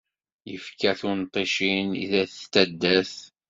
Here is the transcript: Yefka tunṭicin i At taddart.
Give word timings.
Yefka 0.51 0.91
tunṭicin 0.99 1.89
i 2.03 2.05
At 2.21 2.33
taddart. 2.51 3.15